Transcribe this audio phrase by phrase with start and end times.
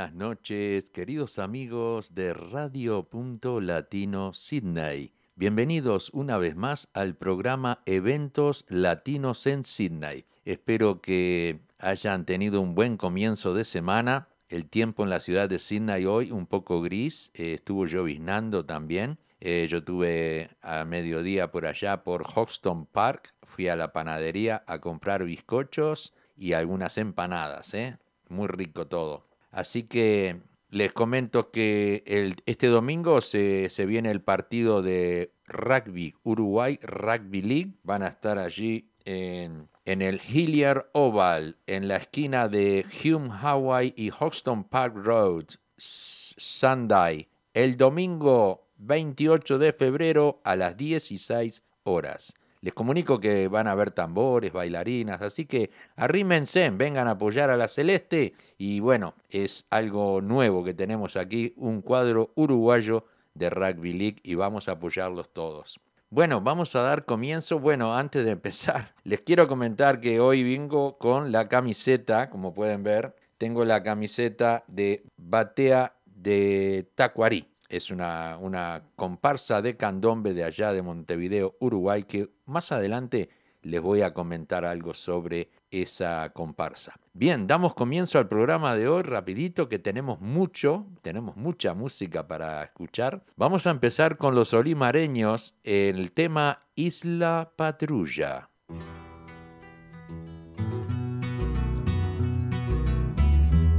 [0.00, 5.12] Buenas noches, queridos amigos de Radio Punto Latino Sydney.
[5.36, 10.24] Bienvenidos una vez más al programa Eventos Latinos en Sydney.
[10.46, 14.28] Espero que hayan tenido un buen comienzo de semana.
[14.48, 19.18] El tiempo en la ciudad de Sydney hoy un poco gris, eh, estuvo lloviznando también.
[19.38, 24.78] Eh, yo tuve a mediodía por allá por Hoxton Park, fui a la panadería a
[24.78, 27.98] comprar bizcochos y algunas empanadas, ¿eh?
[28.30, 29.29] muy rico todo.
[29.50, 32.04] Así que les comento que
[32.46, 37.74] este domingo se, viene el partido de rugby Uruguay Rugby League.
[37.82, 43.92] Van a estar allí en, en el Hilliard Oval, en la esquina de Hume Hawaii
[43.96, 47.28] y Hoxton Park Road, Sunday.
[47.52, 52.34] El domingo 28 de febrero a las 16 horas.
[52.62, 57.56] Les comunico que van a haber tambores, bailarinas, así que arrímense, vengan a apoyar a
[57.56, 63.94] la Celeste y bueno, es algo nuevo que tenemos aquí, un cuadro uruguayo de Rugby
[63.94, 65.80] League y vamos a apoyarlos todos.
[66.10, 67.60] Bueno, vamos a dar comienzo.
[67.60, 72.82] Bueno, antes de empezar, les quiero comentar que hoy vengo con la camiseta, como pueden
[72.82, 80.42] ver, tengo la camiseta de Batea de Tacuarí es una, una comparsa de candombe de
[80.42, 83.30] allá de Montevideo, Uruguay, que más adelante
[83.62, 86.94] les voy a comentar algo sobre esa comparsa.
[87.12, 92.62] Bien, damos comienzo al programa de hoy rapidito que tenemos mucho, tenemos mucha música para
[92.62, 93.22] escuchar.
[93.36, 98.48] Vamos a empezar con los olimareños, el tema Isla Patrulla.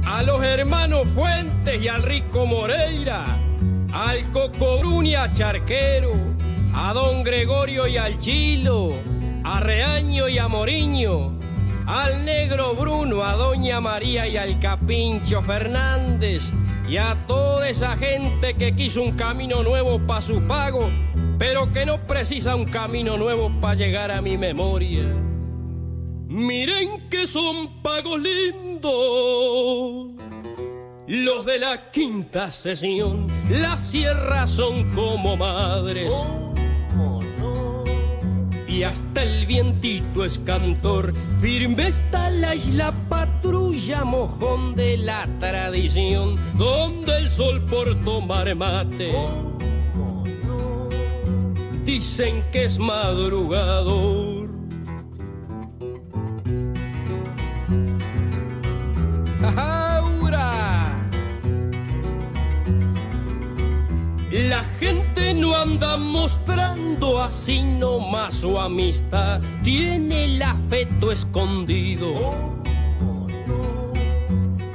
[0.06, 3.24] A los hermanos Fuentes y al rico Moreira
[3.92, 6.12] al Cocobrunia Charquero,
[6.74, 8.90] a Don Gregorio y al Chilo,
[9.44, 11.38] a Reaño y a Moriño,
[11.86, 16.52] al Negro Bruno, a Doña María y al Capincho Fernández,
[16.88, 20.88] y a toda esa gente que quiso un camino nuevo para su pago,
[21.38, 25.04] pero que no precisa un camino nuevo para llegar a mi memoria.
[26.28, 30.12] Miren que son pagos lindos
[31.06, 36.14] los de la quinta sesión, las sierras son como madres.
[38.72, 41.12] Y hasta el vientito es cantor,
[41.42, 49.12] firme está la isla patrulla, mojón de la tradición, donde el sol por tomar mate.
[51.84, 54.31] Dicen que es madrugador.
[64.32, 72.14] La gente no anda mostrando así nomás su amistad, tiene el afecto escondido.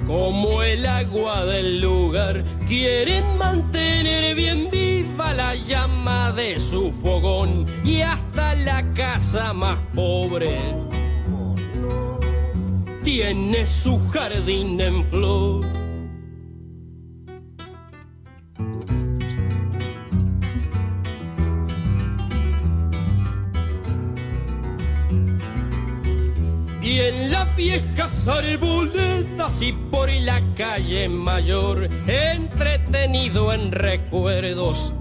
[0.05, 8.01] Como el agua del lugar, quieren mantener bien viva la llama de su fogón y
[8.01, 10.55] hasta la casa más pobre
[13.03, 15.76] tiene su jardín en flor.
[26.99, 34.95] En las viejas arboledas y por la calle mayor, entretenido en recuerdos.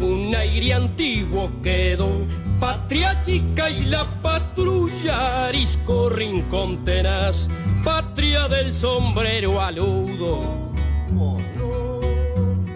[0.00, 2.26] Un aire antiguo quedó,
[2.58, 7.46] patria chica y la patrulla, arisco rincón tenaz,
[7.84, 10.72] patria del sombrero aludo.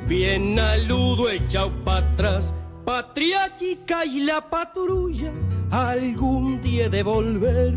[0.06, 2.55] Bien aludo echado para atrás,
[2.85, 5.32] patria chica y la patrulla
[5.71, 7.75] algún día de volver,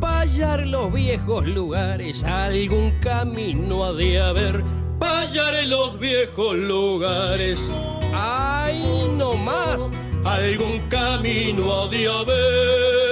[0.00, 4.64] hallar los viejos lugares, algún camino ha de haber,
[5.00, 7.68] hallar los viejos lugares.
[8.12, 8.82] Ay,
[9.16, 9.90] no más,
[10.24, 13.06] algún camino ha de haber.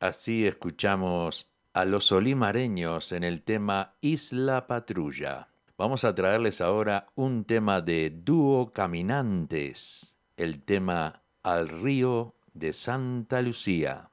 [0.00, 5.51] Así escuchamos a los olimareños en el tema Isla Patrulla.
[5.78, 13.40] Vamos a traerles ahora un tema de dúo caminantes, el tema Al río de Santa
[13.40, 14.10] Lucía.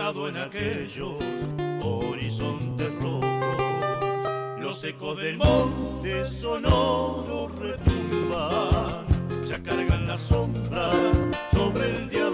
[0.00, 1.12] En aquellos
[1.84, 3.22] horizontes rojos.
[4.58, 9.04] Los ecos del monte sonoro retumban,
[9.46, 10.96] ya cargan las sombras
[11.52, 12.30] sobre el día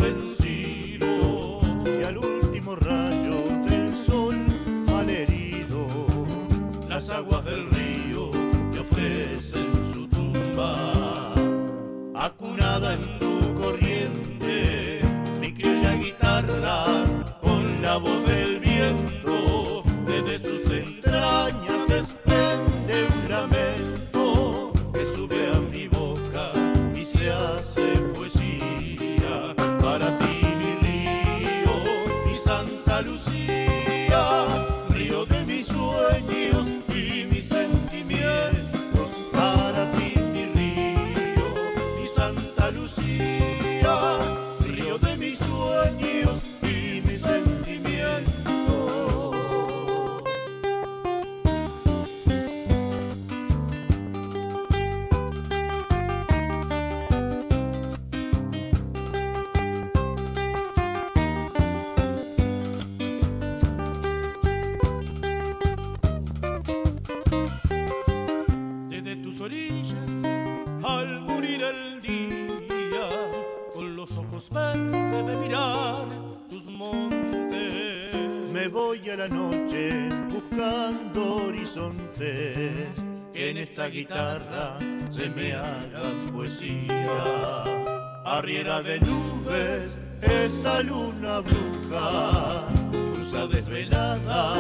[88.66, 92.66] arriera de nubes esa luna bruja
[93.14, 94.56] cruza desvelada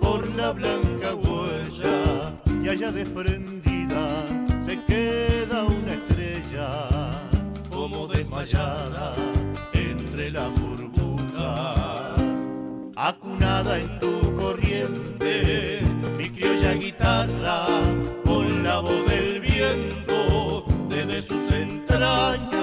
[0.00, 4.26] por la blanca huella y allá desprendida
[4.60, 7.28] se queda una estrella
[7.70, 9.14] como desmayada
[9.72, 12.48] entre las burbujas.
[12.96, 15.80] Acunada en tu corriente
[16.16, 17.66] mi criolla guitarra
[18.24, 22.54] con la voz del viento desde sus entrañas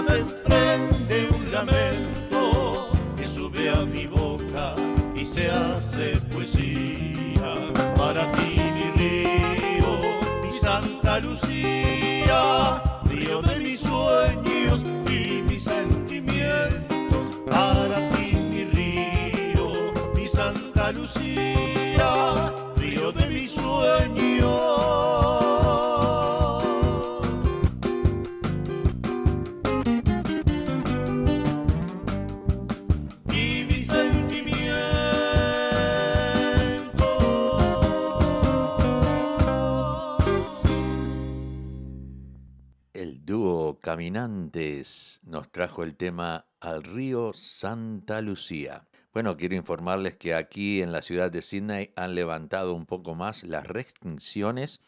[43.92, 48.88] Caminantes nos trajo el tema Al río Santa Lucía.
[49.14, 53.44] Bueno, quiero informarles que aquí en la ciudad de Sydney han levantado un poco más
[53.44, 54.80] las restricciones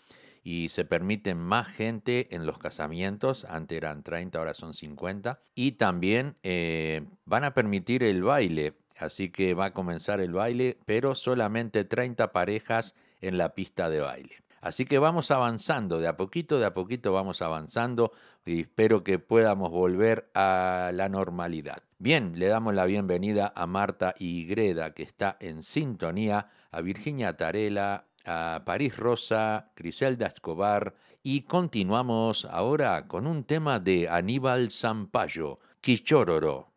[0.41, 3.43] y se permiten más gente en los casamientos.
[3.43, 5.41] Antes eran 30, ahora son 50.
[5.53, 8.77] Y también eh, van a permitir el baile.
[8.97, 13.99] Así que va a comenzar el baile, pero solamente 30 parejas en la pista de
[13.99, 14.43] baile.
[14.63, 18.13] Así que vamos avanzando, de a poquito, de a poquito vamos avanzando
[18.45, 21.83] y espero que podamos volver a la normalidad.
[21.97, 28.07] Bien, le damos la bienvenida a Marta Igreda, que está en sintonía, a Virginia Tarela,
[28.25, 36.72] a París Rosa, Griselda Escobar y continuamos ahora con un tema de Aníbal Zampayo, Quichororo.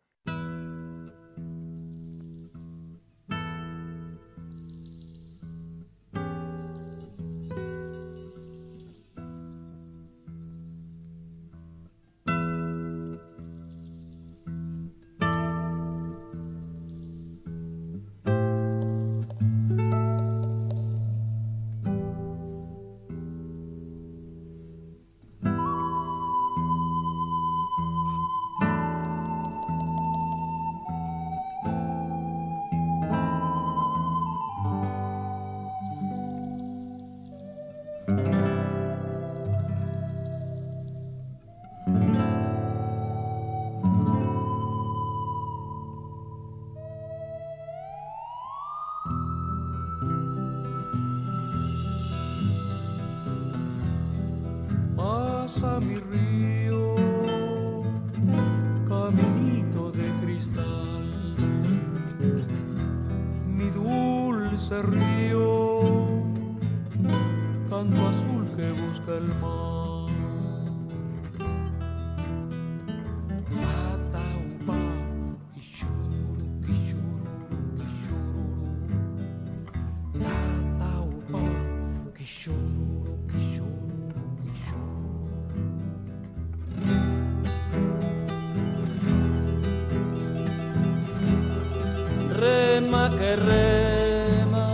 [93.09, 94.67] que rema,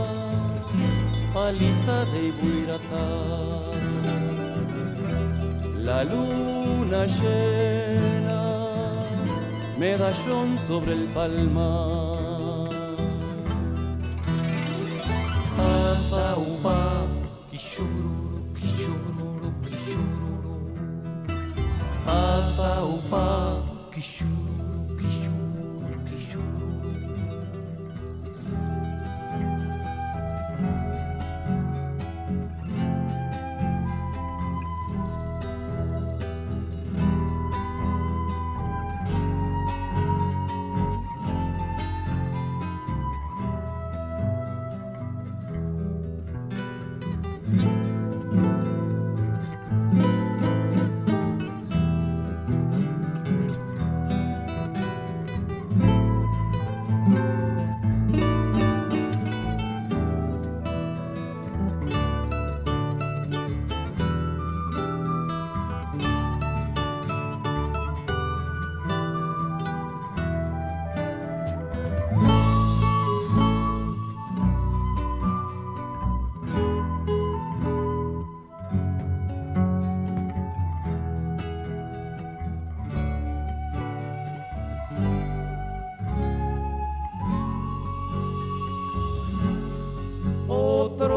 [1.34, 3.08] palita de Ibuiratá.
[5.78, 8.42] La luna llena,
[9.78, 11.92] medallón sobre el palmar.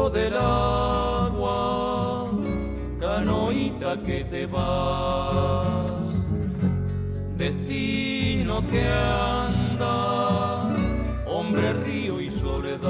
[0.05, 2.29] del agua,
[2.99, 5.91] canoita que te vas,
[7.35, 10.69] destino que anda,
[11.25, 12.87] hombre río y soledad.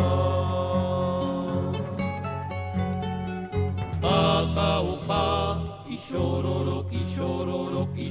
[4.02, 8.10] Papa, upa, y llororo, y llororo, y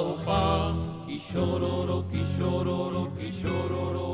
[0.00, 0.74] upa,
[1.06, 1.18] y
[3.20, 4.09] y llororo.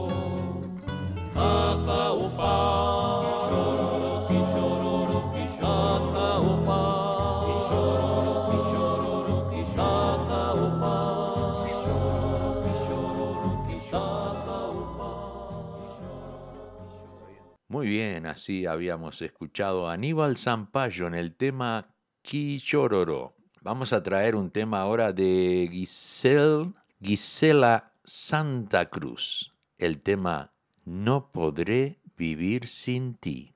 [17.68, 23.36] Muy bien, así habíamos escuchado a Aníbal Zampayo en el tema Kishororo.
[23.60, 30.55] Vamos a traer un tema ahora de Giselle, Gisela Santa Cruz, el tema
[30.86, 33.55] no podré vivir sin ti.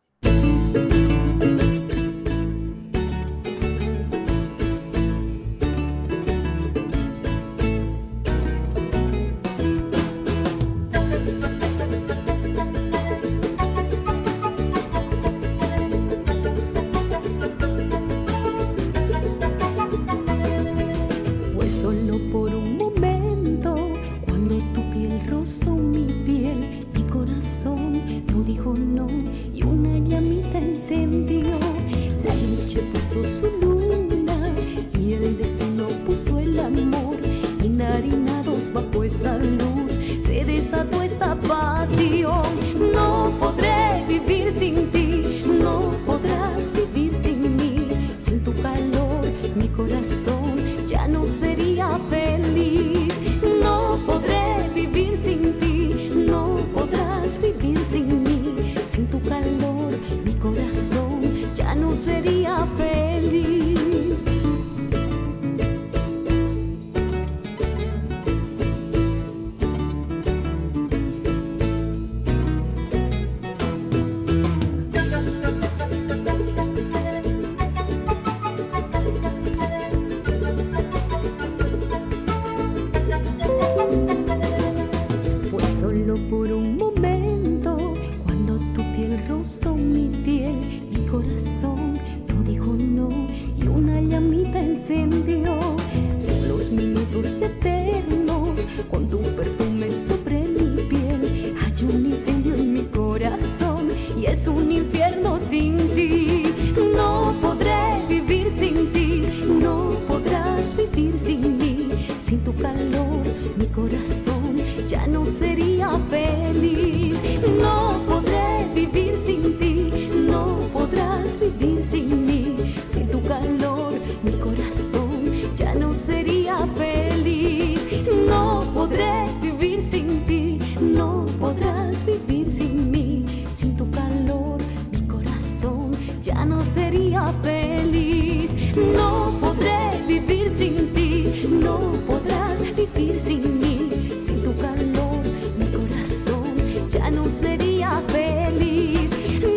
[137.43, 138.53] feliz.
[138.77, 143.91] No podré vivir sin ti, no podrás vivir sin mí,
[144.23, 145.23] sin tu calor,
[145.59, 146.55] mi corazón
[146.91, 149.11] ya no sería feliz.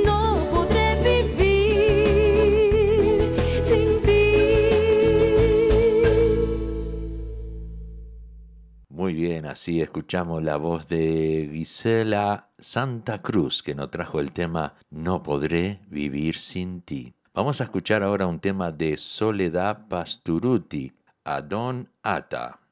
[0.05, 2.05] No podré vivir
[3.63, 4.24] sin ti.
[8.89, 14.75] Muy bien, así escuchamos la voz de Gisela Santa Cruz, que nos trajo el tema
[14.89, 17.13] No podré vivir sin ti.
[17.36, 22.62] Vamos a escuchar ahora un tema de Soledad Pasturuti, Adon Ata.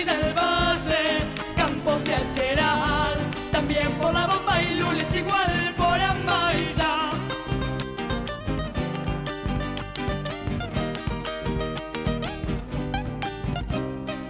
[0.00, 1.20] Del Valle,
[1.54, 3.14] campos de Acheral,
[3.50, 7.10] también por la bomba y lules igual por Amaya.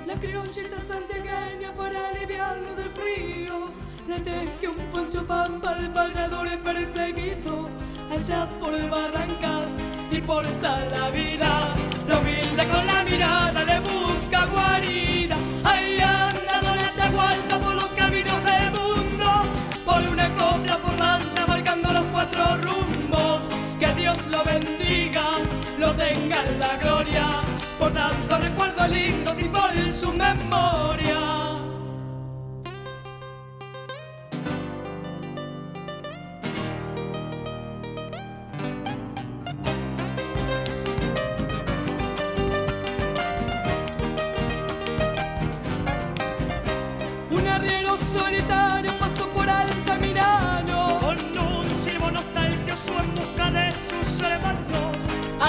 [0.04, 3.70] La criollita santiagueña para aliviarlo del frío,
[4.08, 7.68] le teje un poncho pampa al vallador perseguido,
[8.10, 9.70] allá por el Barrancas
[10.10, 11.72] y por Salavida,
[12.08, 12.20] lo
[12.56, 15.36] con la mirada le busca guarida.
[15.64, 19.26] Ahí anda Donata Atahualpa por los caminos del mundo,
[19.84, 23.48] por una copla por lanza marcando los cuatro rumbos.
[23.80, 25.24] Que Dios lo bendiga,
[25.78, 27.26] lo tenga en la gloria,
[27.78, 31.51] por tanto recuerdos lindos y por su memoria.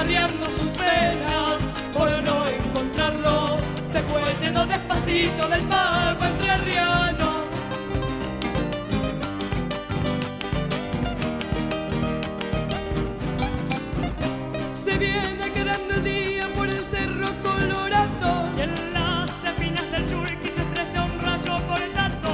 [0.04, 1.64] Arriando sus penas
[1.94, 3.58] por no encontrarlo
[3.90, 7.46] Se fue yendo despacito del pago entre arriano
[14.74, 20.52] Se viene grande el día por el cerro colorado Y en las espinas del churiqui
[20.52, 22.34] se estrella un rayo cortado.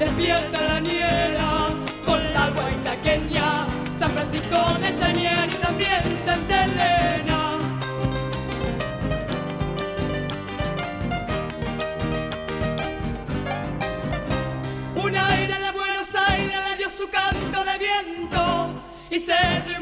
[0.00, 1.68] Despierta la niera
[2.04, 6.63] con la guaychaqueña, San Francisco de Chañar y también Santa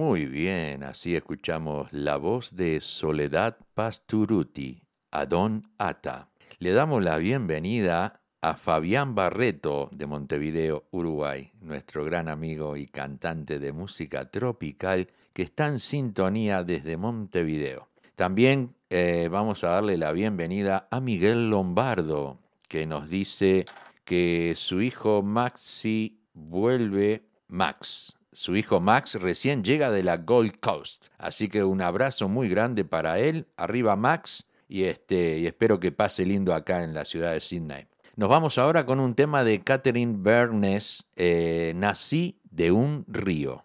[0.00, 6.30] Muy bien, así escuchamos la voz de Soledad Pasturuti, Adón Ata.
[6.58, 13.58] Le damos la bienvenida a Fabián Barreto de Montevideo, Uruguay, nuestro gran amigo y cantante
[13.58, 17.88] de música tropical que está en sintonía desde Montevideo.
[18.16, 23.66] También eh, vamos a darle la bienvenida a Miguel Lombardo, que nos dice
[24.06, 31.06] que su hijo Maxi vuelve, Max, su hijo Max recién llega de la Gold Coast.
[31.18, 33.46] Así que un abrazo muy grande para él.
[33.56, 37.86] Arriba Max y, este, y espero que pase lindo acá en la ciudad de Sydney.
[38.16, 43.64] Nos vamos ahora con un tema de Catherine Bernes, eh, Nací de un río.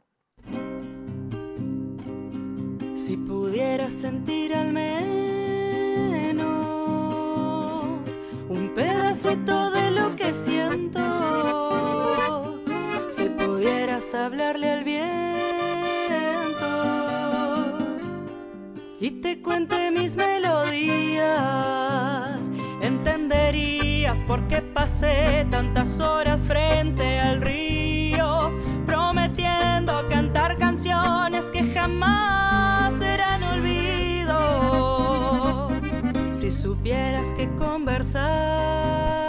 [2.95, 6.45] Si pudiera sentir al menos
[8.49, 11.94] un pedacito de lo que siento, si
[13.65, 15.07] pudieras hablarle al viento
[18.99, 21.31] y te cuente mis melodías,
[22.79, 28.51] entenderías por qué pasé tantas horas frente al río,
[28.85, 32.35] prometiendo cantar canciones que jamás
[36.51, 39.24] supieras que conversaba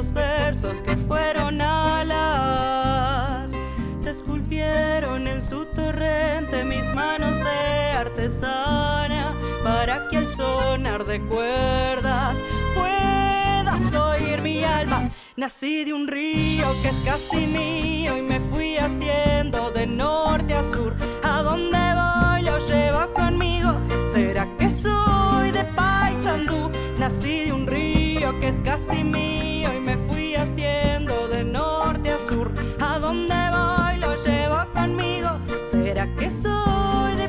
[0.00, 3.52] esos versos que fueron alas.
[3.98, 9.32] Se rompieron en su torrente mis manos de artesana
[9.62, 12.38] para que al sonar de cuerdas
[12.74, 15.10] puedas oír mi alma.
[15.36, 20.64] Nací de un río que es casi mío y me fui haciendo de norte a
[20.64, 20.96] sur.
[21.22, 23.74] A donde voy lo llevo conmigo.
[24.14, 26.70] ¿Será que soy de Paysandú?
[26.98, 27.99] Nací de un río
[28.38, 32.50] que es casi mío y me fui haciendo de norte a sur.
[32.80, 35.30] A donde voy lo llevo conmigo.
[35.70, 37.28] ¿Será que soy de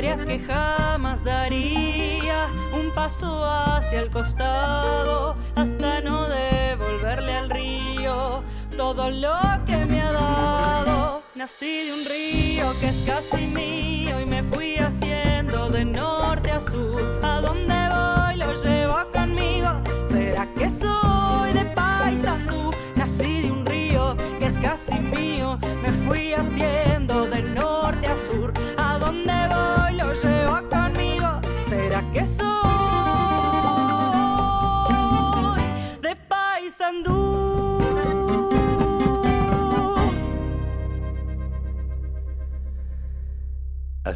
[0.00, 8.42] que jamás daría un paso hacia el costado hasta no devolverle al río
[8.78, 9.36] todo lo
[9.66, 11.22] que me ha dado.
[11.34, 16.62] Nací de un río que es casi mío y me fui haciendo de norte a
[16.62, 17.20] sur.
[17.22, 19.68] A donde voy lo llevo conmigo.
[20.08, 22.70] ¿Será que soy de Paysandú?
[22.96, 25.58] Nací de un río que es casi mío.
[25.82, 26.89] Me fui haciendo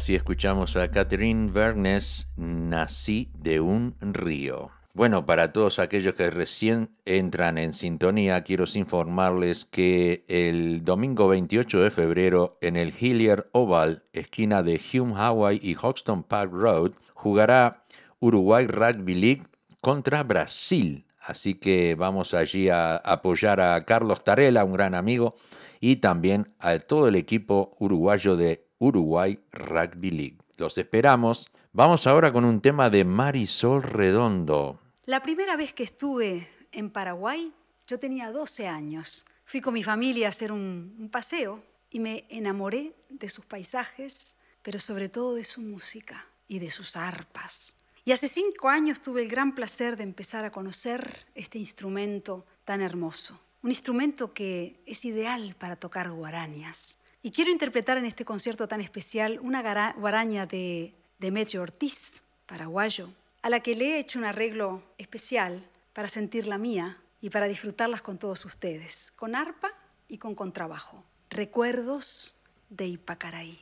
[0.05, 4.69] Así escuchamos a Catherine Vernes, Nací de un río.
[4.93, 11.81] Bueno, para todos aquellos que recién entran en sintonía, quiero informarles que el domingo 28
[11.81, 17.83] de febrero en el Hillier Oval, esquina de Hume Hawaii y Hoxton Park Road, jugará
[18.19, 19.47] Uruguay Rugby League
[19.81, 21.07] contra Brasil.
[21.19, 25.35] Así que vamos allí a apoyar a Carlos Tarela, un gran amigo,
[25.79, 30.37] y también a todo el equipo uruguayo de Uruguay Rugby League.
[30.57, 31.47] Los esperamos.
[31.73, 34.79] Vamos ahora con un tema de Marisol Redondo.
[35.05, 37.51] La primera vez que estuve en Paraguay,
[37.87, 39.25] yo tenía 12 años.
[39.45, 44.37] Fui con mi familia a hacer un, un paseo y me enamoré de sus paisajes,
[44.61, 47.75] pero sobre todo de su música y de sus arpas.
[48.03, 52.81] Y hace cinco años tuve el gran placer de empezar a conocer este instrumento tan
[52.81, 53.39] hermoso.
[53.63, 56.99] Un instrumento que es ideal para tocar guarañas.
[57.25, 63.09] Y quiero interpretar en este concierto tan especial una guaraña de Demetrio Ortiz, paraguayo,
[63.41, 67.47] a la que le he hecho un arreglo especial para sentir la mía y para
[67.47, 69.71] disfrutarlas con todos ustedes, con arpa
[70.07, 71.03] y con contrabajo.
[71.31, 72.35] Recuerdos
[72.69, 73.59] de Ipacaraí.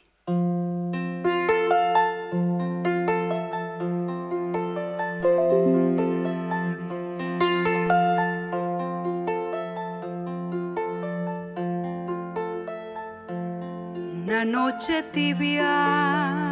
[14.74, 16.43] Noche tibia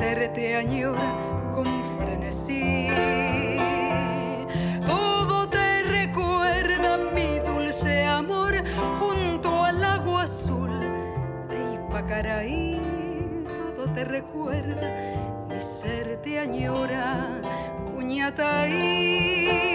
[0.00, 1.14] ser te añora
[1.54, 1.66] con
[1.98, 2.88] frenesí.
[4.86, 8.54] Todo te recuerda mi dulce amor
[8.98, 10.70] junto al agua azul
[11.50, 12.80] de Ipacaraí.
[13.94, 14.88] te recuerda,
[15.48, 17.28] mi ser te añora,
[17.92, 19.69] Cuñataí.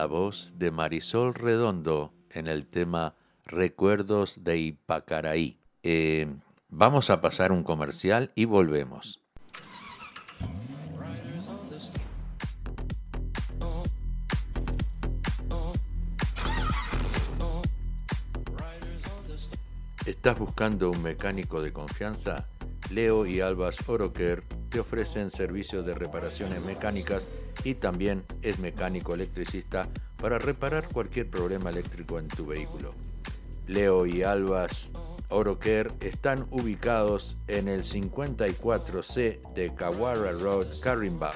[0.00, 5.58] La voz de Marisol Redondo en el tema Recuerdos de Ipacaraí.
[5.82, 6.26] Eh,
[6.70, 9.20] vamos a pasar un comercial y volvemos.
[20.06, 22.48] ¿Estás buscando un mecánico de confianza?
[22.90, 27.28] Leo y Albas Oroker te ofrecen servicios de reparaciones mecánicas
[27.64, 32.92] y también es mecánico electricista para reparar cualquier problema eléctrico en tu vehículo.
[33.66, 34.90] Leo y Albas
[35.28, 41.32] Oroker están ubicados en el 54C de Kawara Road, Carimba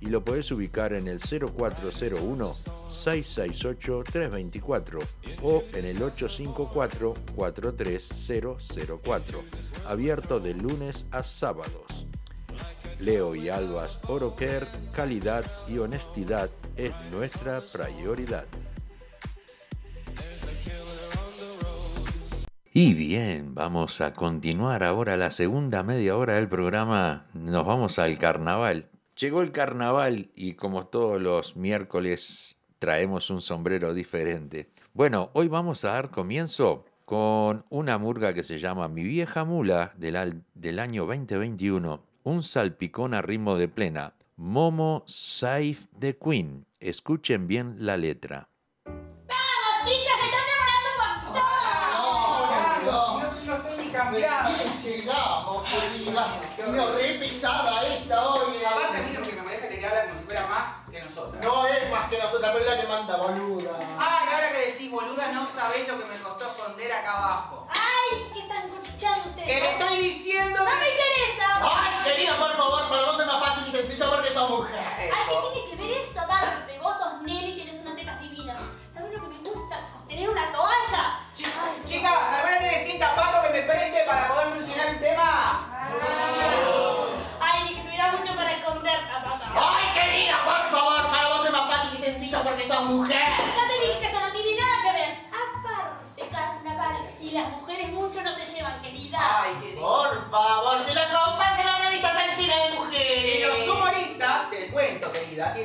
[0.00, 2.54] y lo puedes ubicar en el 0401
[2.88, 4.98] 668 324
[5.42, 9.42] o en el 854 43004
[9.86, 11.99] abierto de lunes a sábados.
[13.00, 18.44] Leo y Albas Oroker, calidad y honestidad es nuestra prioridad.
[22.72, 27.26] Y bien, vamos a continuar ahora la segunda media hora del programa.
[27.34, 28.90] Nos vamos al carnaval.
[29.16, 34.70] Llegó el carnaval y como todos los miércoles traemos un sombrero diferente.
[34.92, 39.92] Bueno, hoy vamos a dar comienzo con una murga que se llama Mi vieja mula
[39.96, 46.66] del, del año 2021, un salpicón a ritmo de plena, Momo Saif de Queen.
[46.78, 48.48] Escuchen bien la letra.
[48.84, 50.16] ¡Vamos, chicas!
[50.18, 51.46] ¡Se están demorando un montón!
[52.86, 54.50] No, no estoy ni cambiado.
[54.82, 56.40] Llegamos, querida.
[56.94, 58.64] Re pesada esta hoy.
[58.64, 60.90] Aparte a mí lo que me molesta es que te habla como si fuera más
[60.90, 61.44] que nosotros.
[61.44, 63.70] No es más que nosotras, pero es la que manda boluda.
[63.98, 67.66] Ah, y ahora que decís boluda, no sabés lo que me costó esconder acá abajo.
[67.70, 68.30] ¡Ay!
[68.32, 69.48] ¿Qué están escuchando ustedes?
[69.48, 70.29] Que te estoy diciendo
[74.08, 74.80] porque sos mujer.
[74.98, 75.10] Ay.
[75.10, 76.78] ¿qué tiene que ver eso, aparte?
[76.78, 78.56] Vos sos nene y tenés unas tetas divinas.
[78.94, 79.86] ¿Sabés lo que me gusta?
[79.86, 81.20] Sostener una toalla.
[81.34, 82.12] Chicas,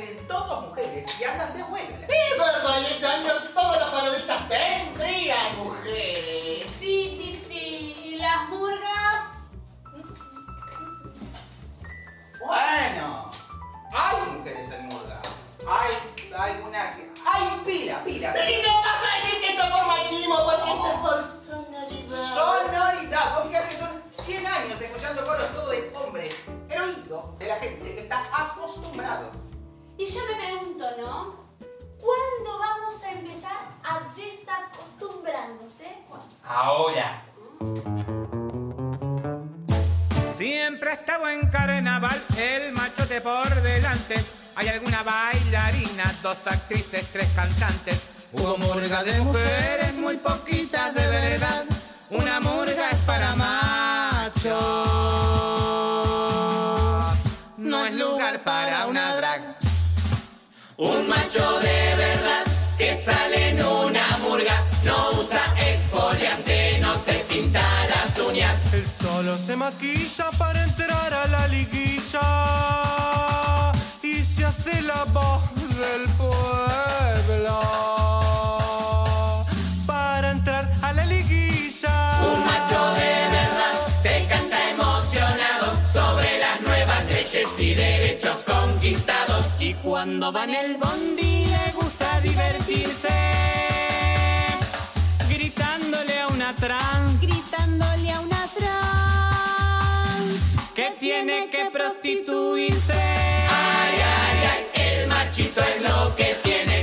[0.00, 2.06] tienen todos mujeres y andan de vuelta.
[2.06, 6.70] Es verdad, y este año todos los parodistas tendrían mujeres.
[6.78, 7.96] Sí, sí, sí.
[8.04, 9.30] Y las murgas.
[12.44, 13.30] Bueno,
[13.92, 15.20] hay mujeres en Murga.
[15.66, 15.94] Hay,
[16.38, 17.12] hay una que...
[17.26, 18.50] Hay pila, pila.
[18.50, 22.34] Y no vas a decir que esto es por machismo, porque esto es por sonoridad.
[22.34, 23.34] Sonoridad.
[23.34, 26.34] Vos fíjate que son 100 años escuchando coros todo de hombres.
[26.68, 29.45] El oído de la gente está acostumbrado.
[29.98, 31.46] Y yo me pregunto, ¿no?
[31.98, 35.84] ¿Cuándo vamos a empezar a desacostumbrándose?
[35.84, 36.04] Eh?
[36.06, 36.28] ¿Cuándo?
[36.44, 37.24] Ahora.
[40.36, 44.22] Siempre ha estado en carnaval el macho machote por delante.
[44.56, 48.28] Hay alguna bailarina, dos actrices, tres cantantes.
[48.32, 51.64] Hubo murga de mujeres, muy poquitas de verdad.
[52.10, 54.52] Una murga es para machos.
[57.56, 59.65] No es lugar para una drag.
[60.78, 62.44] Un macho de verdad
[62.76, 68.74] que sale en una murga, no usa exfoliante, no se pinta las uñas.
[68.74, 72.20] Él solo se maquilla para entrar a la liguilla
[74.02, 76.95] y se hace la voz del pueblo.
[90.18, 93.08] Cuando va en el bondi le gusta divertirse,
[95.28, 100.40] gritándole a una trans, gritándole a una trans
[100.74, 102.94] que tiene que prostituirse.
[102.94, 106.75] Ay, ay, ay, el machito es lo que tiene.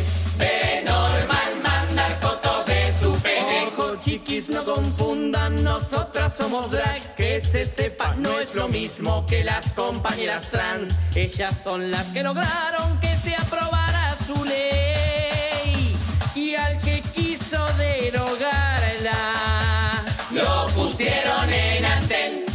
[4.73, 10.95] Confundan, nosotras somos drags, que se sepa, no es lo mismo que las compañeras trans.
[11.15, 15.95] Ellas son las que lograron que se aprobara su ley.
[16.35, 19.19] Y al que quiso derogarla,
[20.31, 22.45] Lo pusieron en antén.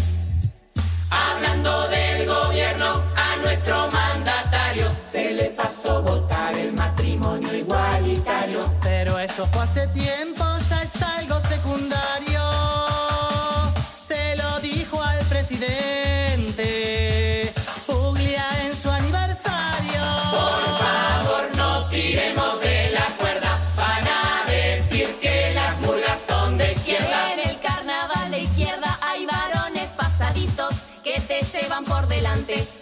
[1.11, 4.89] Hablando del gobierno a nuestro mandatario.
[5.09, 8.73] Se le pasó votar el matrimonio igualitario.
[8.83, 10.45] Pero eso fue hace tiempo,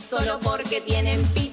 [0.07, 1.46] solo porque tienen pito.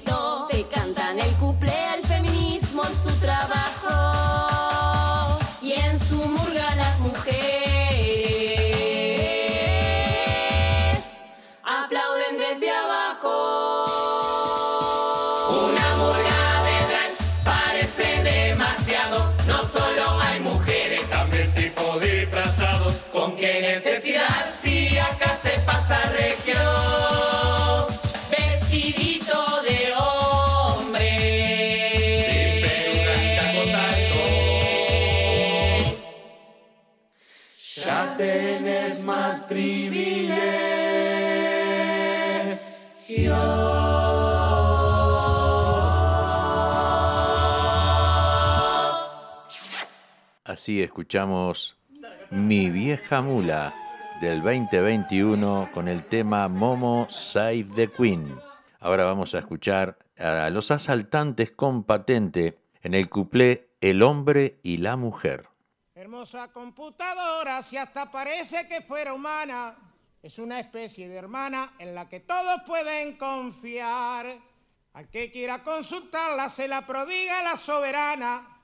[38.16, 39.40] Tenés más
[50.44, 51.76] Así escuchamos
[52.30, 53.74] Mi vieja mula
[54.20, 58.38] del 2021 con el tema Momo Save the Queen.
[58.78, 64.76] Ahora vamos a escuchar a los asaltantes con patente en el cuplé El hombre y
[64.76, 65.53] la mujer.
[66.14, 69.76] Hermosa computadora, si hasta parece que fuera humana,
[70.22, 74.38] es una especie de hermana en la que todos pueden confiar.
[74.92, 78.60] Al que quiera consultarla se la prodiga la soberana,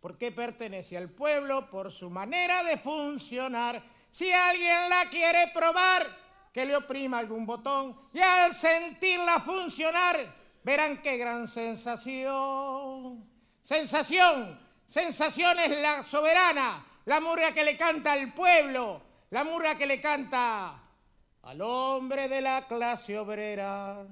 [0.00, 3.80] porque pertenece al pueblo por su manera de funcionar.
[4.10, 6.04] Si alguien la quiere probar,
[6.52, 10.34] que le oprima algún botón y al sentirla funcionar,
[10.64, 13.24] verán qué gran sensación.
[13.62, 19.00] Sensación, sensación es la soberana, la murga que le canta al pueblo,
[19.30, 20.78] la murga que le canta
[21.40, 24.06] al hombre de la clase obrera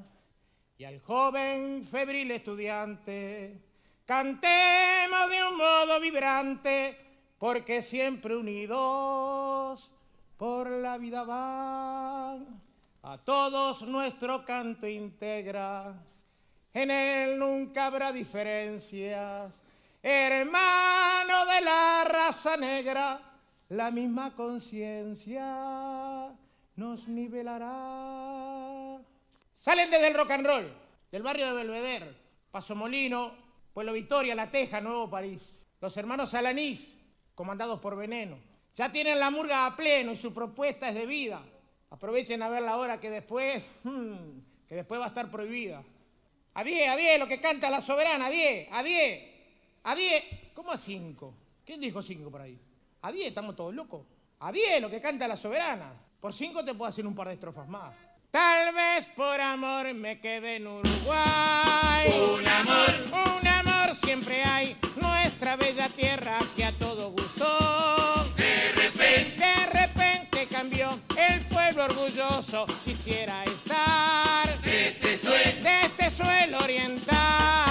[0.79, 3.61] y al joven febril estudiante.
[4.07, 6.97] Cantemos de un modo vibrante,
[7.39, 9.91] porque siempre unidos
[10.39, 12.63] por la vida van.
[13.03, 16.03] A todos nuestro canto integra,
[16.73, 19.53] en él nunca habrá diferencias.
[20.09, 23.21] Hermano de la raza negra,
[23.71, 25.43] la misma conciencia
[26.77, 29.01] nos nivelará.
[29.57, 30.73] Salen desde el rock and roll,
[31.11, 32.15] del barrio de Belvedere,
[32.53, 33.33] Paso Molino,
[33.75, 35.67] Pueblo Victoria, La Teja, Nuevo París.
[35.81, 36.97] Los hermanos Alanís,
[37.35, 38.39] comandados por Veneno.
[38.77, 41.43] Ya tienen la murga a pleno y su propuesta es de vida.
[41.91, 44.39] Aprovechen a verla ahora que después, hmm,
[44.69, 45.83] que después va a estar prohibida.
[46.55, 49.36] A 10, a 10, lo que canta la soberana, a 10, a 10,
[49.87, 50.25] a 10.
[50.53, 51.35] ¿Cómo a 5?
[51.65, 52.59] ¿Quién dijo 5 por ahí?
[53.03, 54.05] A 10, estamos todos locos.
[54.41, 55.93] A 10, lo que canta la soberana.
[56.21, 57.95] Por 5 te puedo hacer un par de estrofas más.
[58.31, 62.09] Tal vez por amor me quede en Uruguay.
[62.37, 63.41] Un amor.
[63.41, 64.77] Un amor siempre hay.
[65.01, 68.25] Nuestra bella tierra que a todo gustó.
[68.37, 76.11] De repente, De repente cambió el pueblo orgulloso quisiera estar de este suelo, de este
[76.11, 77.66] suelo oriental.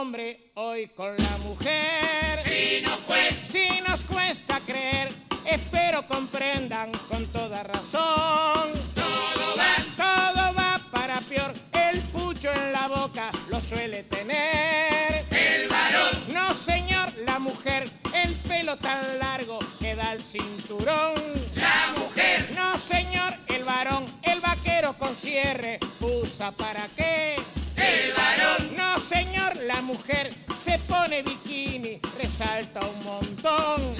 [0.00, 2.38] Hombre hoy con la mujer.
[2.44, 5.10] Si nos cuesta, si nos cuesta creer,
[5.46, 8.70] espero comprendan con toda razón.
[8.94, 11.54] Todo va, todo va para peor.
[11.72, 15.24] El pucho en la boca lo suele tener.
[15.30, 17.88] El varón, no señor, la mujer.
[18.14, 21.14] El pelo tan largo que da el cinturón.
[21.54, 24.04] La mujer, no señor, el varón.
[24.22, 27.36] El vaquero con cierre usa para qué.
[27.76, 28.55] El varón,
[29.86, 30.34] mujer
[30.64, 33.96] se pone bikini, resalta un montón.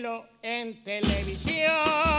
[0.00, 1.74] Modelo en televisión.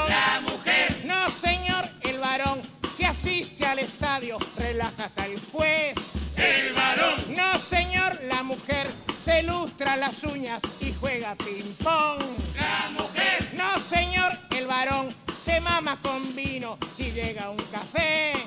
[0.08, 2.62] La mujer, no señor, el varón.
[2.96, 5.96] Si asiste al estadio, relaja hasta el juez.
[6.38, 8.88] El varón, no señor, la mujer.
[9.24, 12.22] Se lustra las uñas y juega ping-pong.
[12.60, 15.14] La mujer, no señor, el varón.
[15.44, 18.41] Se mama con vino si llega un café.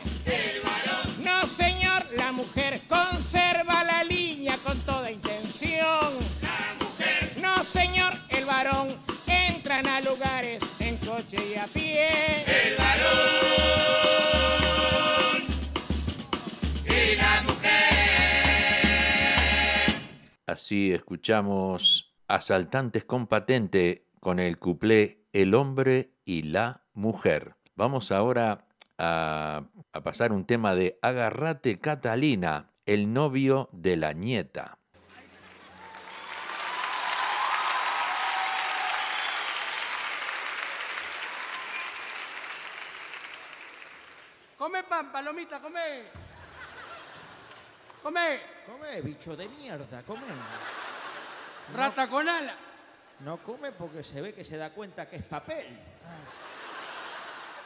[20.65, 27.57] Así escuchamos Asaltantes con Patente con el cuplé El hombre y la mujer.
[27.77, 34.79] Vamos ahora a, a pasar un tema de Agarrate Catalina, el novio de la nieta.
[44.57, 46.34] Come pan, palomita, come.
[48.05, 48.41] Come.
[48.67, 50.27] Come, bicho de mierda, come.
[51.73, 52.55] Rata con ala.
[53.21, 55.67] No come porque se ve que se da cuenta que es papel.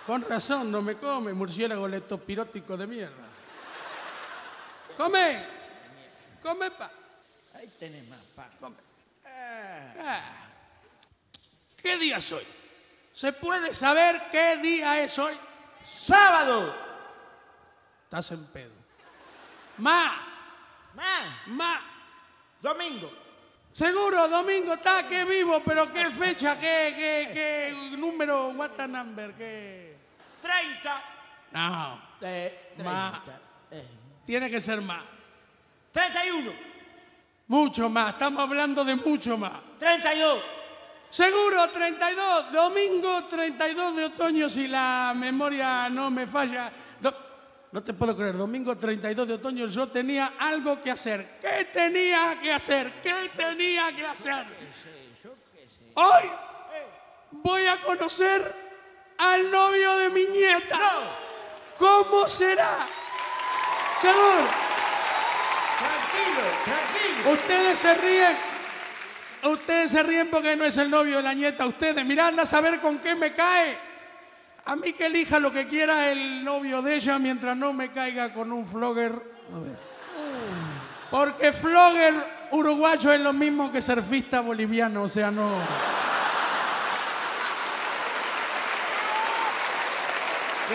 [0.07, 3.27] Con razón, no me come, murciélago leptospirótico de mierda.
[4.97, 5.45] Come.
[6.41, 6.91] Come pan.
[7.57, 8.51] Ahí tenés más pan.
[8.61, 8.77] Come.
[9.27, 10.47] Ah.
[11.83, 12.47] ¿Qué día es hoy?
[13.13, 15.37] ¿Se puede saber qué día es hoy?
[15.85, 16.73] ¡Sábado!
[18.05, 18.73] Estás en pedo.
[19.79, 20.28] Ma.
[20.99, 21.47] Ma.
[21.47, 21.81] Ma.
[22.61, 23.11] Domingo.
[23.73, 29.33] Seguro, domingo está que vivo, pero qué fecha, qué, qué, qué número, what the number,
[29.35, 29.97] qué.
[30.43, 31.03] 30.
[31.53, 32.01] No.
[32.21, 32.83] Eh, 30.
[32.93, 33.23] Ma.
[33.71, 33.87] Eh.
[34.27, 35.05] Tiene que ser más.
[35.93, 36.53] 31.
[37.47, 39.53] Mucho más, estamos hablando de mucho más.
[39.79, 40.43] 32.
[41.09, 42.53] Seguro, 32.
[42.53, 46.71] Domingo 32 de otoño, si la memoria no me falla.
[47.01, 47.28] Do-
[47.71, 51.39] no te puedo creer, domingo 32 de otoño yo tenía algo que hacer.
[51.41, 53.03] ¿Qué tenía que hacer?
[53.03, 54.47] ¿Qué tenía que hacer?
[55.95, 56.31] Hoy
[57.31, 58.55] voy a conocer
[59.19, 60.79] al novio de mi nieta.
[61.77, 62.87] ¿Cómo será?
[64.01, 64.47] Seguro.
[65.79, 67.33] Tranquilo, tranquilo.
[67.33, 68.37] Ustedes se ríen.
[69.45, 71.67] Ustedes se ríen porque no es el novio de la nieta.
[71.67, 73.88] Ustedes, mirad a saber con qué me cae.
[74.69, 78.35] A mí que elija lo que quiera el novio de ella mientras no me caiga
[78.35, 79.13] con un flogger.
[79.13, 79.79] A ver.
[81.11, 82.15] Porque flogger
[82.51, 85.53] uruguayo es lo mismo que surfista boliviano, o sea, no.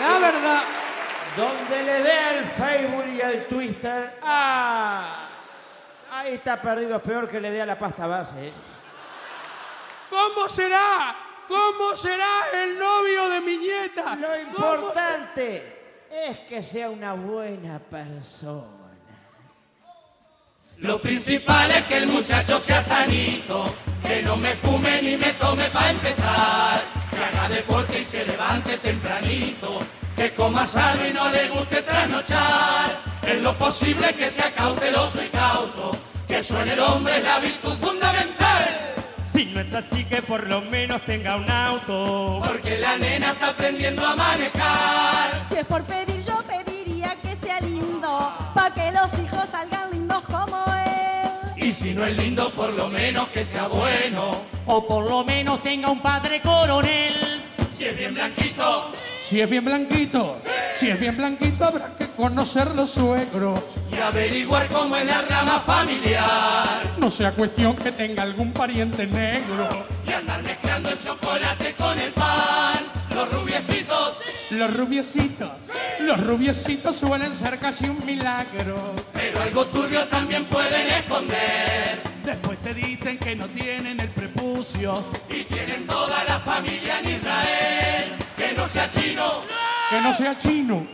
[0.00, 0.62] La verdad.
[1.36, 4.18] Donde le dé al Facebook y al Twister.
[4.22, 5.28] ¡Ah!
[6.10, 8.48] Ahí está perdido, es peor que le dé a la pasta base.
[8.48, 8.52] ¿eh?
[10.10, 11.23] ¿Cómo será?
[11.48, 14.16] ¿Cómo será el novio de mi nieta?
[14.16, 15.74] Lo importante
[16.10, 18.84] es que sea una buena persona.
[20.78, 23.72] Lo principal es que el muchacho sea sanito,
[24.06, 28.76] que no me fume ni me tome para empezar, que haga deporte y se levante
[28.78, 29.80] tempranito,
[30.16, 35.28] que coma sano y no le guste trasnochar, en lo posible que sea cauteloso y
[35.28, 38.53] cauto, que suene el hombre es la virtud fundamental.
[39.34, 42.40] Si no es así que por lo menos tenga un auto.
[42.46, 45.46] Porque la nena está aprendiendo a manejar.
[45.48, 50.22] Si es por pedir, yo pediría que sea lindo, pa' que los hijos salgan lindos
[50.30, 51.66] como él.
[51.66, 54.36] Y si no es lindo, por lo menos que sea bueno.
[54.66, 57.42] O por lo menos tenga un padre coronel.
[57.76, 58.92] Si es bien blanquito,
[59.26, 60.36] Si es bien blanquito,
[60.76, 63.54] si es bien blanquito, habrá que conocerlo suegro.
[63.90, 66.82] y averiguar cómo es la rama familiar.
[66.98, 69.86] No sea cuestión que tenga algún pariente negro.
[70.06, 72.80] Y andar mezclando el chocolate con el pan.
[73.14, 74.18] Los rubiecitos,
[74.50, 75.50] Los rubiecitos,
[76.00, 78.76] los rubiecitos suelen ser casi un milagro.
[79.12, 81.98] pero algo turbio también pueden esconder.
[82.24, 85.02] Después te dicen que no tienen el prepucio.
[85.30, 88.12] Y tienen toda la familia en Israel.
[88.36, 89.42] Que no sea chino,
[89.90, 90.86] Que no sea chino,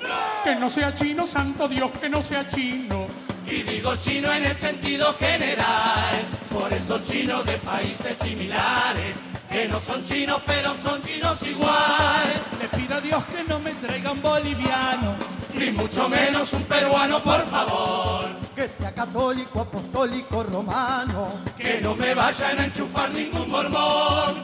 [0.45, 3.07] que no sea chino, santo Dios, que no sea chino.
[3.47, 6.21] y digo chino en el sentido general.
[6.53, 9.17] Por eso chinos de países similares.
[9.51, 12.29] Que no son chinos, pero son chinos igual.
[12.61, 15.17] Le pido a Dios que no me traiga un boliviano.
[15.55, 18.29] Ni mucho menos un peruano, por favor.
[18.55, 21.29] Que sea católico, apostólico, romano.
[21.57, 24.37] Que no me vayan a enchufar ningún mormón.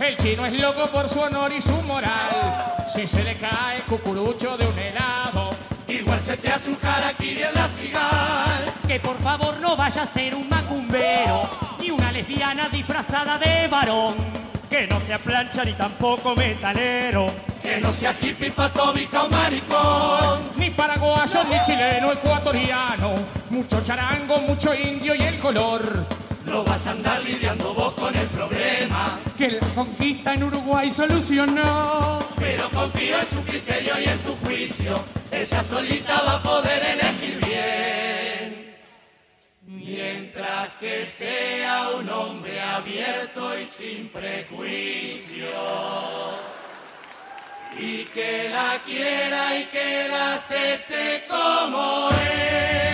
[0.00, 2.86] El chino es loco por su honor y su moral.
[2.92, 5.50] Si se le cae cucurucho de un helado,
[5.90, 8.72] Igual se te hace un harakiri en la cigal.
[8.86, 11.50] Que por favor no vaya a ser un macumbero.
[11.80, 14.14] Ni una lesbiana disfrazada de varón.
[14.68, 17.26] Que no sea plancha ni tampoco metalero.
[17.60, 20.40] Que no sea hippie, patóbica o maricón.
[20.56, 23.14] ni paraguayo, ni chileno, ecuatoriano.
[23.50, 26.06] Mucho charango, mucho indio y el color.
[26.50, 29.16] No vas a andar lidiando vos con el problema.
[29.38, 32.18] Que la conquista en Uruguay solucionó.
[32.40, 35.00] Pero confío en su criterio y en su juicio.
[35.30, 38.76] Ella solita va a poder elegir bien.
[39.62, 45.48] Mientras que sea un hombre abierto y sin prejuicios.
[47.78, 52.89] Y que la quiera y que la acepte como es.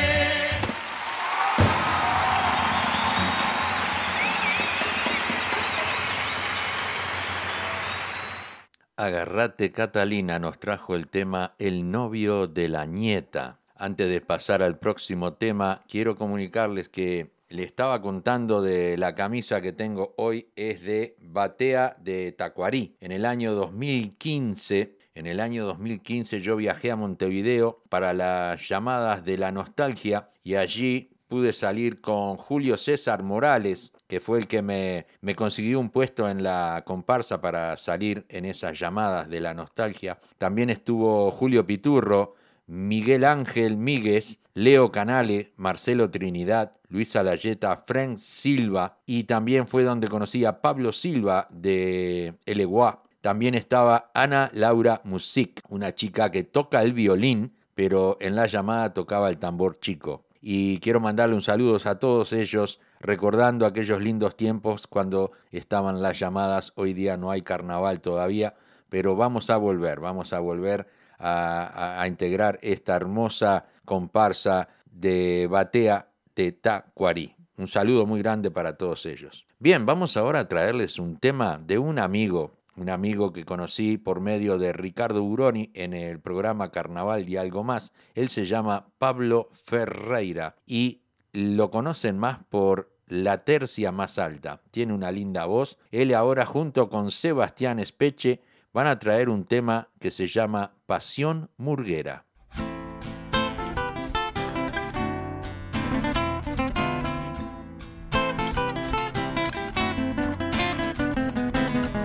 [8.98, 13.60] Agarrate Catalina nos trajo el tema El novio de la nieta.
[13.74, 19.60] Antes de pasar al próximo tema, quiero comunicarles que le estaba contando de la camisa
[19.60, 22.96] que tengo hoy, es de Batea de Tacuarí.
[23.00, 29.26] En el año 2015, en el año 2015 yo viajé a Montevideo para las llamadas
[29.26, 34.62] de la nostalgia y allí pude salir con Julio César Morales, que fue el que
[34.62, 39.54] me, me consiguió un puesto en la comparsa para salir en esas llamadas de la
[39.54, 40.18] nostalgia.
[40.38, 42.34] También estuvo Julio Piturro,
[42.66, 50.08] Miguel Ángel Míguez, Leo Canale, Marcelo Trinidad, Luisa Layeta, Frank Silva y también fue donde
[50.08, 53.02] conocí a Pablo Silva de Eleguá.
[53.20, 58.94] También estaba Ana Laura Music, una chica que toca el violín, pero en la llamada
[58.94, 60.24] tocaba el tambor chico.
[60.40, 66.18] Y quiero mandarle un saludo a todos ellos, recordando aquellos lindos tiempos cuando estaban las
[66.18, 66.72] llamadas.
[66.76, 68.54] Hoy día no hay carnaval todavía,
[68.88, 70.86] pero vamos a volver, vamos a volver
[71.18, 77.34] a, integrar esta hermosa comparsa de Batea de Tacuarí.
[77.56, 79.46] Un saludo muy grande para todos ellos.
[79.58, 84.20] Bien, vamos ahora a traerles un tema de un amigo, un amigo que conocí por
[84.20, 87.92] medio de Ricardo Uroni en el programa Carnaval y algo más.
[88.14, 91.00] Él se llama Pablo Ferreira y
[91.36, 94.62] lo conocen más por la tercia más alta.
[94.70, 95.76] Tiene una linda voz.
[95.90, 98.40] Él ahora junto con Sebastián Espeche
[98.72, 102.24] van a traer un tema que se llama Pasión Murguera.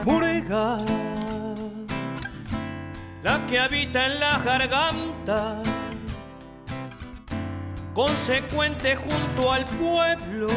[0.06, 0.84] Murga,
[3.24, 5.71] la que habita en las gargantas,
[7.94, 10.48] consecuente junto al pueblo,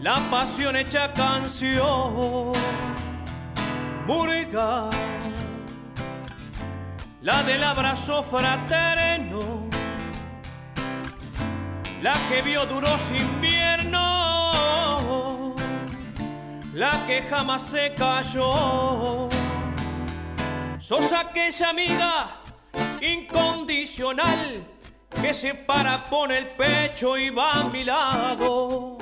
[0.00, 2.52] la pasión hecha canción.
[4.06, 4.88] Murga,
[7.20, 9.68] la del abrazo fraterno,
[12.00, 14.18] la que vio duros inviernos
[16.78, 19.28] la que jamás se cayó.
[20.78, 22.40] Sos aquella amiga
[23.00, 24.77] incondicional
[25.20, 28.98] que se para, pone el pecho y va a mi lado.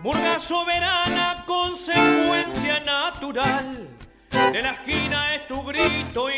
[0.00, 3.88] Murga soberana, consecuencia natural.
[4.30, 6.37] De la esquina es tu grito inmaculado.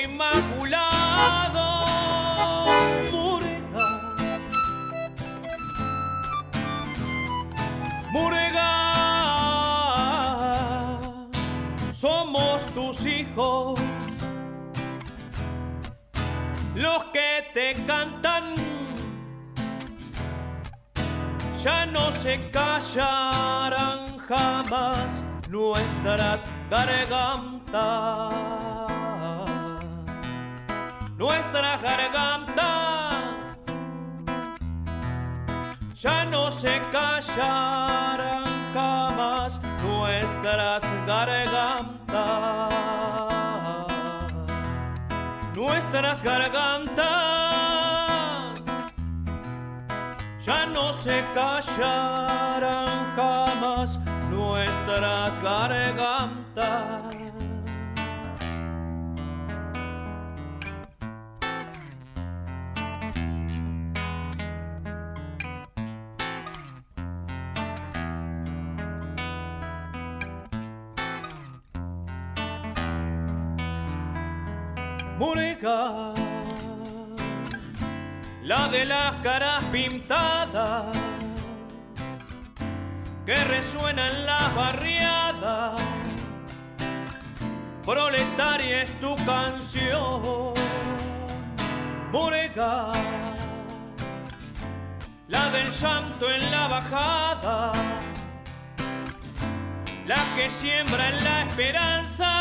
[17.91, 18.45] Cantan
[21.63, 28.35] ya no se callarán jamás nuestras gargantas.
[31.19, 33.65] Nuestras gargantas
[35.95, 42.71] ya no se callarán jamás nuestras gargantas.
[45.57, 47.30] Nuestras gargantas
[50.51, 57.01] ya no se callarán jamás nuestras gargantas.
[75.19, 76.20] Murega,
[78.51, 80.87] la de las caras pintadas
[83.25, 85.81] que resuenan las barriadas.
[87.87, 90.53] Proletaria es tu canción,
[92.11, 92.91] Murega,
[95.29, 97.73] la del llanto en la bajada,
[100.09, 102.33] la que siembra en la esperanza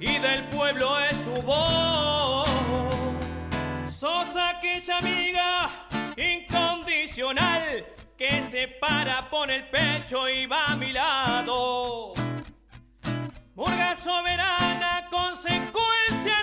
[0.00, 1.91] y del pueblo es su voz.
[4.02, 5.86] Sos aquella amiga
[6.16, 7.86] incondicional
[8.18, 12.12] que se para, pone el pecho y va a mi lado.
[13.54, 16.34] Murga soberana, consecuencia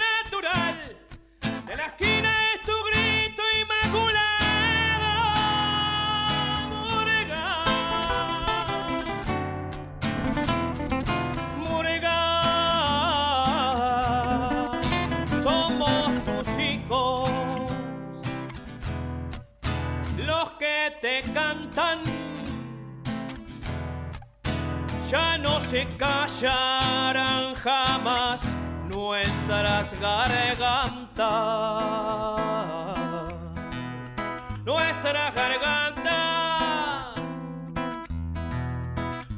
[25.09, 28.43] ya no se callarán jamás
[28.87, 31.17] nuestras gargantas.
[34.63, 37.15] Nuestras gargantas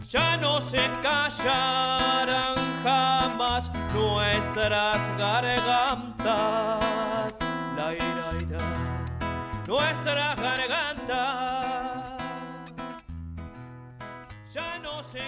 [0.10, 6.82] ya no se callarán jamás nuestras gargantas.
[7.78, 8.60] La ira, ira.
[9.66, 11.72] Nuestras gargantas
[14.54, 15.22] ya no se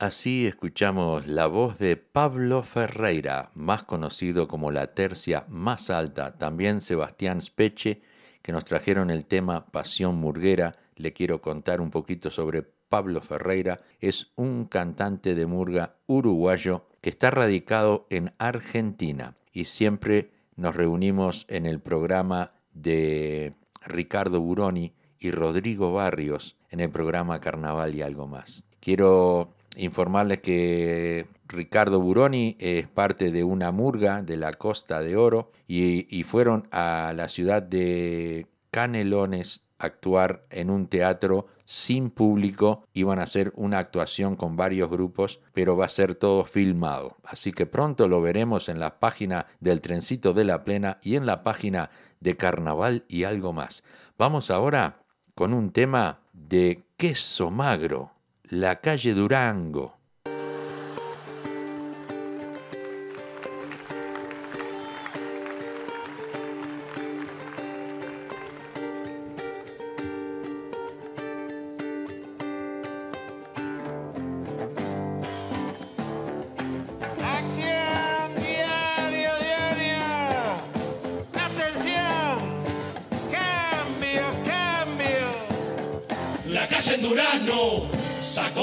[0.00, 6.80] Así escuchamos la voz de Pablo Ferreira, más conocido como la tercia más alta, también
[6.80, 8.00] Sebastián Speche,
[8.40, 10.78] que nos trajeron el tema Pasión Murguera.
[10.96, 13.82] Le quiero contar un poquito sobre Pablo Ferreira.
[14.00, 21.44] Es un cantante de murga uruguayo que está radicado en Argentina y siempre nos reunimos
[21.48, 28.26] en el programa de Ricardo Buroni y Rodrigo Barrios en el programa Carnaval y algo
[28.26, 28.64] más.
[28.80, 35.50] Quiero informarles que Ricardo Buroni es parte de una murga de la Costa de Oro
[35.66, 42.84] y, fueron a la ciudad de Canelones a actuar en un teatro sin público.
[42.92, 47.16] Iban a hacer una actuación con varios grupos, pero va a ser todo filmado.
[47.24, 51.26] Así que pronto lo veremos en la página del Trencito de la Plena y en
[51.26, 51.90] la página
[52.20, 53.82] de Carnaval y algo más.
[54.16, 55.02] Vamos ahora
[55.34, 58.12] con un tema de queso magro,
[58.44, 59.99] la calle Durango.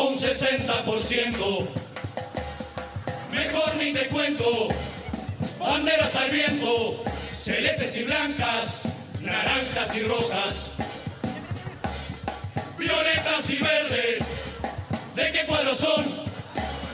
[0.03, 1.67] Un 60%.
[3.31, 4.67] Mejor ni te cuento.
[5.59, 7.03] Banderas al viento,
[7.35, 8.83] celestes y blancas,
[9.21, 10.71] naranjas y rojas,
[12.77, 14.19] violetas y verdes.
[15.15, 16.05] ¿De qué cuadro son?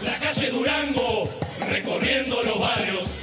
[0.04, 1.30] La calle Durango,
[1.70, 3.23] recorriendo los barrios.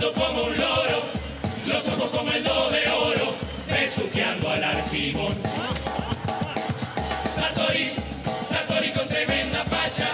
[0.00, 1.02] como un loro,
[1.66, 3.34] los ojos como el do de oro,
[3.66, 5.34] besuqueando al argimón.
[7.34, 7.92] Satori,
[8.48, 10.08] Satori con tremenda facha,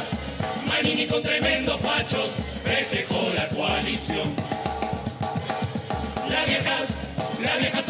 [0.66, 2.30] Manini con tremendos fachos,
[2.62, 4.34] festejó la coalición.
[6.30, 6.76] La vieja,
[7.42, 7.81] la vieja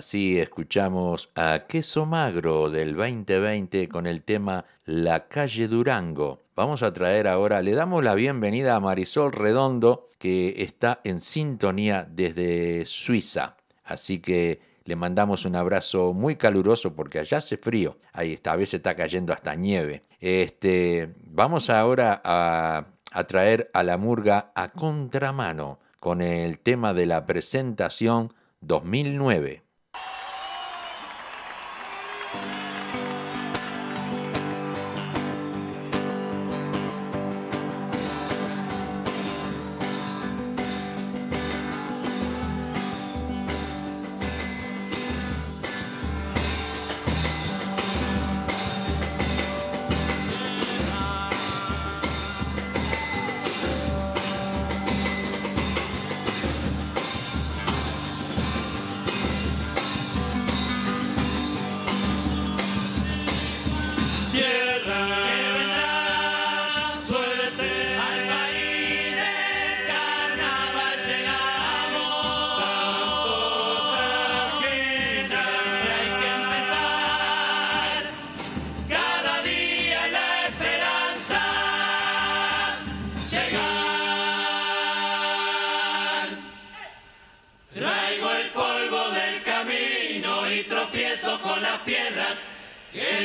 [0.00, 6.40] Así escuchamos a Queso Magro del 2020 con el tema La calle Durango.
[6.56, 12.08] Vamos a traer ahora, le damos la bienvenida a Marisol Redondo que está en sintonía
[12.10, 13.58] desde Suiza.
[13.84, 17.98] Así que le mandamos un abrazo muy caluroso porque allá hace frío.
[18.14, 20.04] Ahí está, a veces está cayendo hasta nieve.
[20.18, 27.04] Este, vamos ahora a, a traer a la murga a contramano con el tema de
[27.04, 28.32] la presentación
[28.62, 29.64] 2009.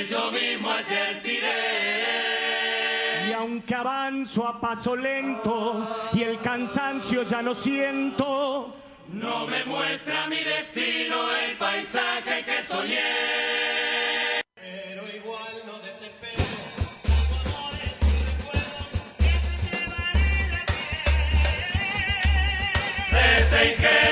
[0.03, 1.55] yo mismo ayer tiré.
[3.29, 8.75] Y aunque avanzo a paso lento y el cansancio ya no siento,
[9.13, 14.41] no me muestra mi destino el paisaje que soñé.
[14.55, 16.43] Pero igual no desespero.
[23.55, 24.04] Take care.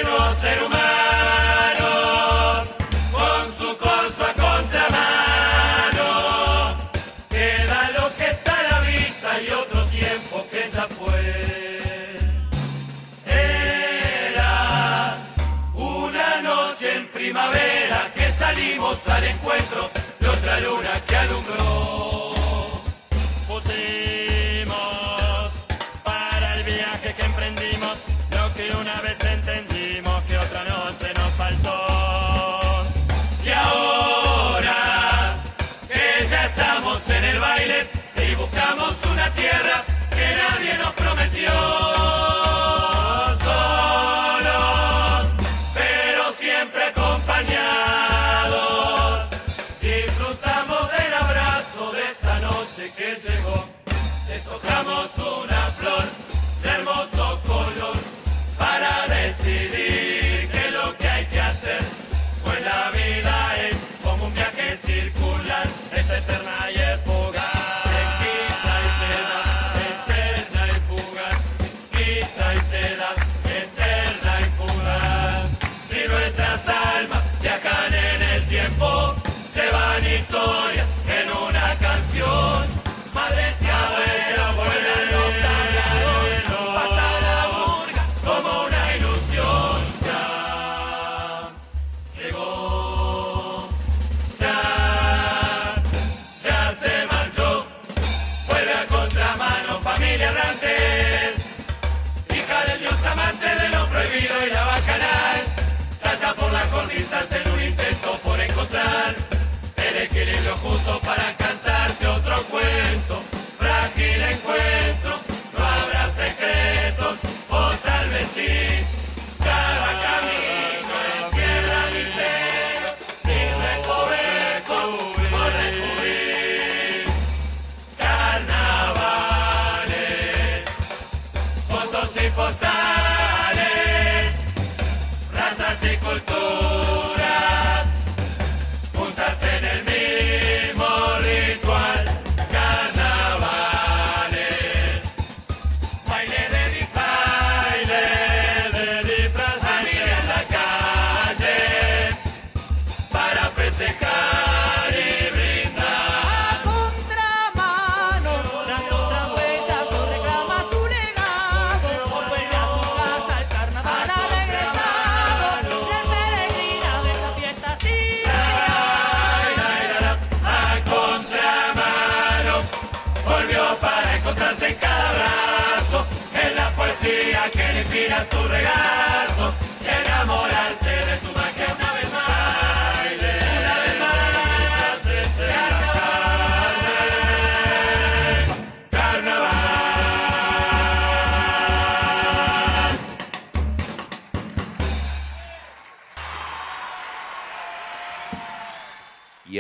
[18.94, 19.90] al encuentro
[20.20, 21.63] de otra luna que alumbra
[55.16, 55.53] sola.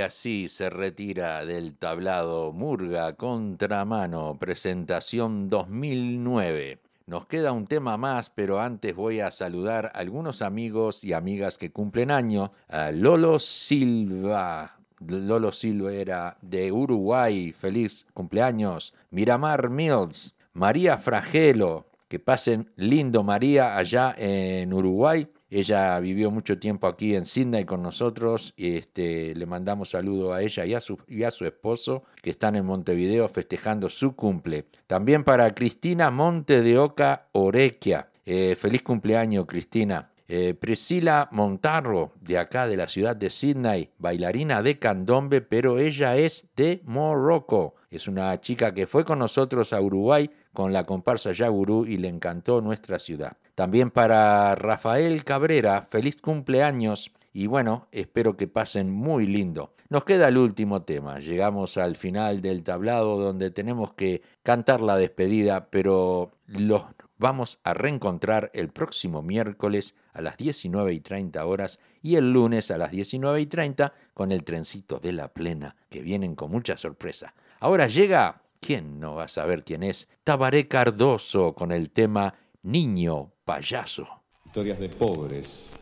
[0.04, 6.80] Así se retira del tablado Murga Contramano, presentación 2009.
[7.08, 11.58] Nos queda un tema más, pero antes voy a saludar a algunos amigos y amigas
[11.58, 12.51] que cumplen año.
[12.70, 14.78] A Lolo Silva.
[14.99, 18.93] Lolo Silva era de Uruguay, feliz cumpleaños.
[19.10, 25.28] Miramar Mills, María Fragelo, que pasen lindo María allá en Uruguay.
[25.56, 30.66] Ella vivió mucho tiempo aquí en Sydney con nosotros este, le mandamos saludo a ella
[30.66, 34.66] y a, su, y a su esposo que están en Montevideo festejando su cumple.
[34.88, 38.10] También para Cristina Monte de Oca Orequia.
[38.26, 40.10] Eh, feliz cumpleaños, Cristina.
[40.28, 46.18] Eh, Priscila Montarro, de acá de la ciudad de Sydney, bailarina de candombe, pero ella
[46.18, 47.76] es de Morocco.
[47.91, 52.08] Es una chica que fue con nosotros a Uruguay con la comparsa Yagurú y le
[52.08, 53.38] encantó nuestra ciudad.
[53.56, 59.76] También para Rafael Cabrera, feliz cumpleaños y bueno, espero que pasen muy lindo.
[59.89, 64.97] Nos queda el último tema, llegamos al final del tablado donde tenemos que cantar la
[64.97, 66.84] despedida, pero los
[67.20, 72.72] vamos a reencontrar el próximo miércoles a las 19 y 30 horas y el lunes
[72.72, 76.76] a las 19 y 30 con el trencito de la plena, que vienen con mucha
[76.76, 77.36] sorpresa.
[77.60, 80.10] Ahora llega, ¿quién no va a saber quién es?
[80.24, 82.34] Tabaré Cardoso con el tema
[82.64, 84.08] Niño Payaso.
[84.46, 85.74] Historias de pobres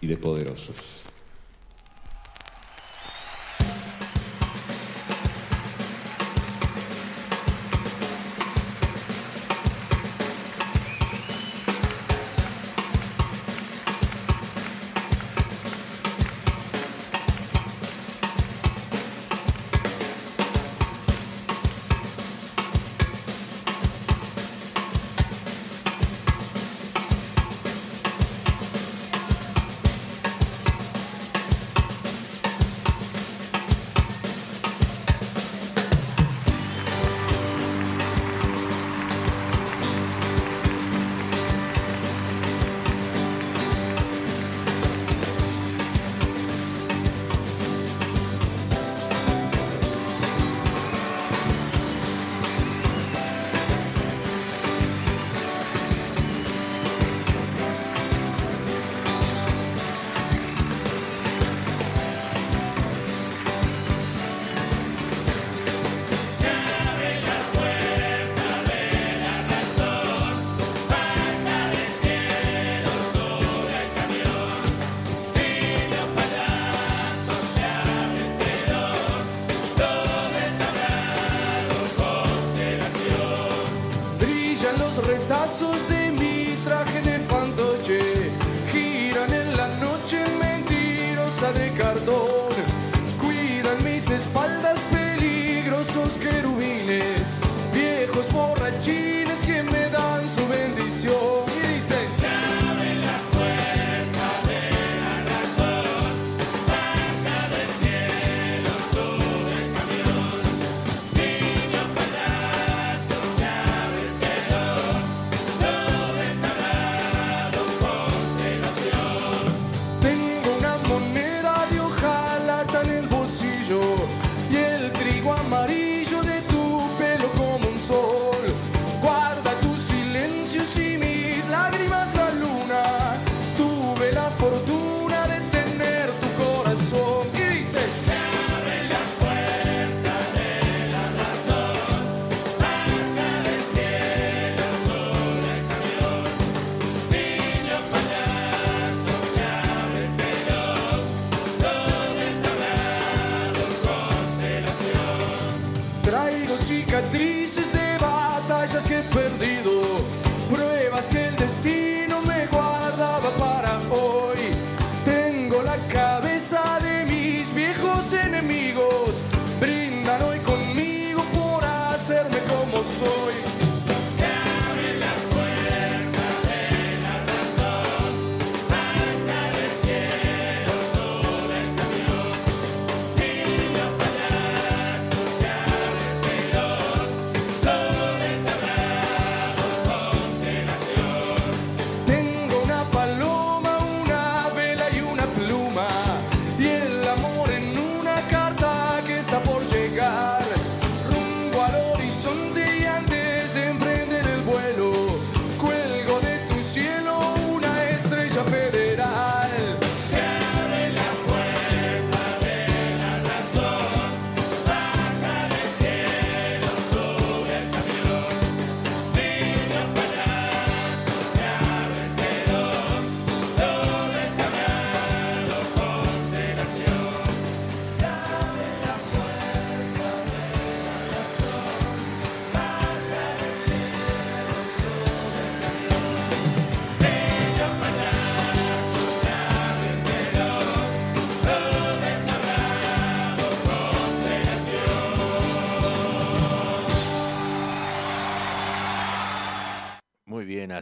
[0.00, 1.04] y de poderosos.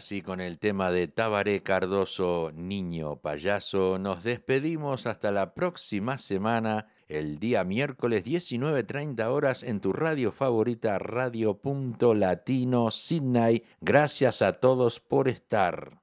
[0.02, 6.88] así con el tema de Tabaré Cardoso, Niño Payaso, nos despedimos hasta la próxima semana,
[7.06, 13.62] el día miércoles 19.30 horas en tu radio favorita, Radio Punto Latino Sydney.
[13.80, 16.01] Gracias a todos por estar.